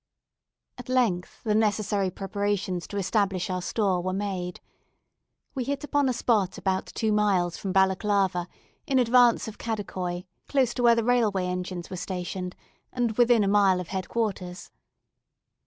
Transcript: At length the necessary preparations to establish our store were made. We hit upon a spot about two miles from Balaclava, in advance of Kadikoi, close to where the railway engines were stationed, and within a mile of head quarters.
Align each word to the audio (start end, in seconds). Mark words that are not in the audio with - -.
At 0.79 0.89
length 0.89 1.43
the 1.43 1.53
necessary 1.53 2.09
preparations 2.09 2.87
to 2.87 2.97
establish 2.97 3.51
our 3.51 3.61
store 3.61 4.01
were 4.01 4.13
made. 4.13 4.59
We 5.53 5.63
hit 5.63 5.83
upon 5.83 6.09
a 6.09 6.13
spot 6.13 6.57
about 6.57 6.87
two 6.87 7.11
miles 7.11 7.55
from 7.55 7.71
Balaclava, 7.71 8.47
in 8.87 8.97
advance 8.97 9.47
of 9.47 9.59
Kadikoi, 9.59 10.25
close 10.47 10.73
to 10.73 10.81
where 10.81 10.95
the 10.95 11.03
railway 11.03 11.45
engines 11.45 11.91
were 11.91 11.97
stationed, 11.97 12.55
and 12.91 13.11
within 13.11 13.43
a 13.43 13.47
mile 13.47 13.79
of 13.79 13.89
head 13.89 14.09
quarters. 14.09 14.71